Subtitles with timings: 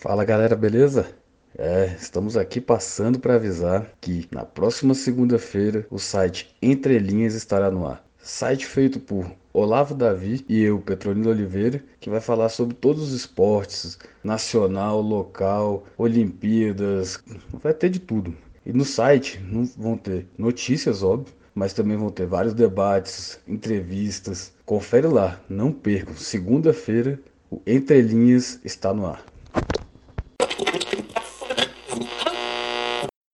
[0.00, 1.08] Fala galera, beleza?
[1.58, 7.68] É, estamos aqui passando para avisar que na próxima segunda-feira o site Entre Linhas estará
[7.68, 8.04] no ar.
[8.16, 13.12] Site feito por Olavo Davi e eu, Petronilo Oliveira, que vai falar sobre todos os
[13.12, 17.20] esportes, nacional, local, Olimpíadas,
[17.54, 18.32] vai ter de tudo.
[18.64, 24.52] E no site não vão ter notícias, óbvio, mas também vão ter vários debates, entrevistas.
[24.64, 26.14] Confere lá, não percam.
[26.14, 27.18] Segunda-feira,
[27.50, 29.24] o Entre Linhas está no ar.